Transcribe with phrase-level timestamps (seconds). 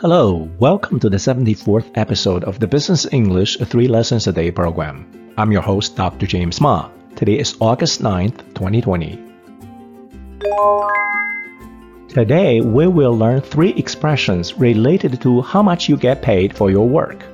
[0.00, 5.04] Hello, welcome to the 74th episode of the Business English 3 Lessons a Day program.
[5.36, 6.24] I'm your host, Dr.
[6.24, 6.88] James Ma.
[7.16, 9.18] Today is August 9th, 2020.
[12.06, 16.88] Today, we will learn three expressions related to how much you get paid for your
[16.88, 17.24] work.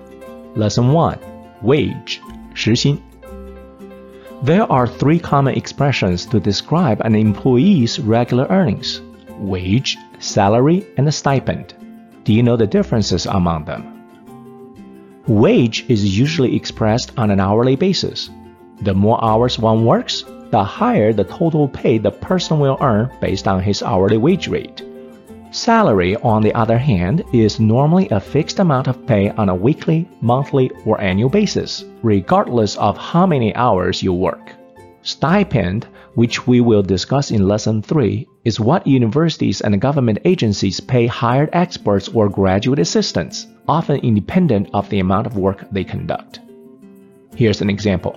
[0.57, 1.19] Lesson 1
[1.61, 2.23] Wage
[2.55, 2.99] 时薪
[4.43, 9.03] There are three common expressions to describe an employee's regular earnings
[9.39, 11.75] wage, salary, and stipend.
[12.25, 13.85] Do you know the differences among them?
[15.27, 18.31] Wage is usually expressed on an hourly basis.
[18.81, 23.47] The more hours one works, the higher the total pay the person will earn based
[23.47, 24.83] on his hourly wage rate.
[25.51, 30.09] Salary, on the other hand, is normally a fixed amount of pay on a weekly,
[30.23, 34.53] monthly, or annual basis, regardless of how many hours you work.
[35.05, 41.07] Stipend, which we will discuss in Lesson 3, is what universities and government agencies pay
[41.07, 46.41] hired experts or graduate assistants, often independent of the amount of work they conduct.
[47.37, 48.13] Here's an example.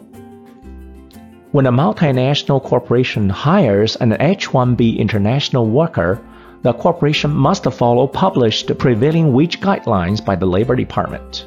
[1.51, 6.21] When a multinational corporation hires an H 1B international worker,
[6.61, 11.45] the corporation must follow published prevailing wage guidelines by the Labor Department.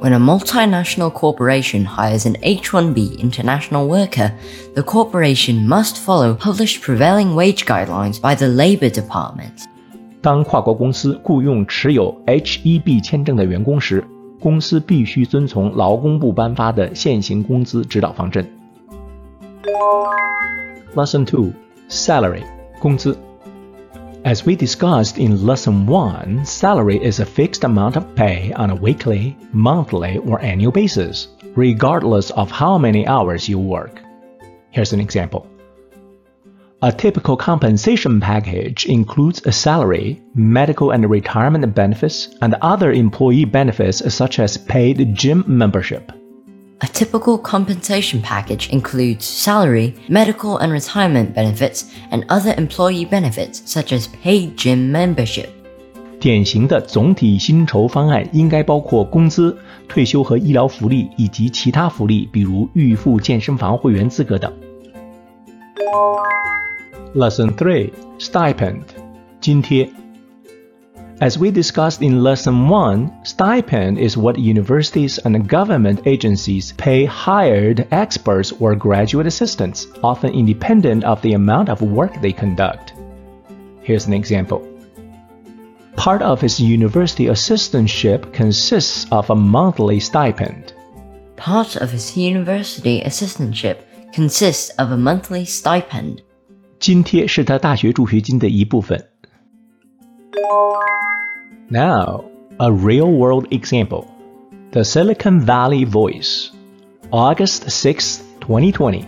[0.00, 4.32] When a multinational corporation hires an H 1B international worker,
[4.74, 9.66] the corporation must follow published prevailing wage guidelines by the Labor Department.
[10.22, 14.02] 当跨国公司雇佣持有 H-1B 签证的员工时，
[14.40, 18.46] 公司必须遵从劳工部颁发的现行工资指导方针。
[20.94, 21.52] Lesson 2
[21.90, 22.42] Salary
[22.80, 23.16] 工资
[24.25, 28.75] As we discussed in Lesson 1, salary is a fixed amount of pay on a
[28.75, 34.01] weekly, monthly, or annual basis, regardless of how many hours you work.
[34.71, 35.47] Here's an example.
[36.81, 44.11] A typical compensation package includes a salary, medical and retirement benefits, and other employee benefits
[44.11, 46.11] such as paid gym membership.
[46.82, 53.92] A typical compensation package includes salary, medical and retirement benefits, and other employee benefits such
[53.92, 55.48] as paid gym membership.
[56.18, 59.56] 典型的总体薪酬方案应该包括工资、
[59.88, 64.52] 退休和医疗福利以及其他福利，比如预付健身房会员资格等。
[67.14, 68.82] Lesson 3 Stipend
[69.40, 69.90] 津贴
[71.20, 77.86] as we discussed in Lesson 1, stipend is what universities and government agencies pay hired
[77.90, 82.94] experts or graduate assistants, often independent of the amount of work they conduct.
[83.82, 84.66] Here's an example.
[85.94, 90.72] Part of his university assistantship consists of a monthly stipend.
[91.36, 93.76] Part of his university assistantship
[94.14, 96.22] consists of a monthly stipend.
[96.78, 99.10] 津贴是他大学助学金的一部分。
[101.69, 102.29] Now,
[102.59, 104.11] a real world example.
[104.71, 106.51] The Silicon Valley Voice,
[107.11, 109.07] August 6, 2020.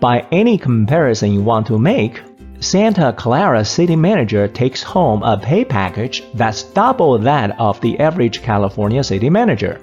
[0.00, 2.20] By any comparison you want to make,
[2.60, 8.42] Santa Clara city manager takes home a pay package that's double that of the average
[8.42, 9.80] California city manager.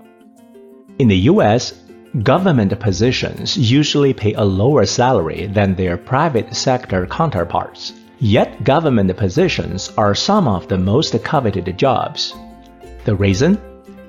[0.97, 1.79] In the US,
[2.24, 7.94] government positions usually pay a lower salary than their private sector counterparts.
[8.18, 12.34] Yet government positions are some of the most coveted jobs.
[13.05, 13.59] The reason?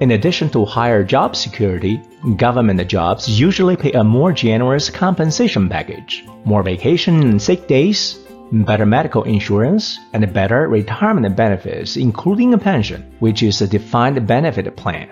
[0.02, 2.02] In addition to higher job security,
[2.34, 8.18] government jobs usually pay a more generous compensation package, more vacation and sick days,
[8.50, 14.76] better medical insurance, and better retirement benefits, including a pension, which is a defined benefit
[14.76, 15.08] plan.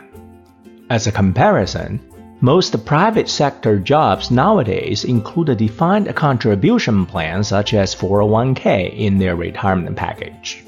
[0.91, 2.01] As a comparison,
[2.41, 9.37] most private sector jobs nowadays include a defined contribution plan such as 401k in their
[9.37, 10.65] retirement package.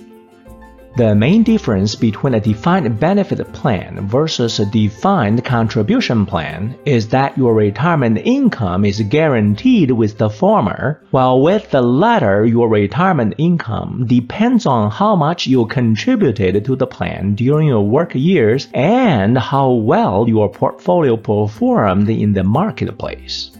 [0.94, 7.38] The main difference between a defined benefit plan versus a defined contribution plan is that
[7.38, 14.04] your retirement income is guaranteed with the former, while with the latter, your retirement income
[14.06, 19.70] depends on how much you contributed to the plan during your work years and how
[19.70, 23.50] well your portfolio performed in the marketplace.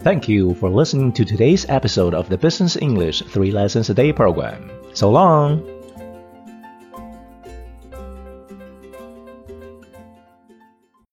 [0.00, 4.12] Thank you for listening to today's episode of the Business English 3 Lessons a Day
[4.12, 4.70] program.
[4.94, 5.77] So long!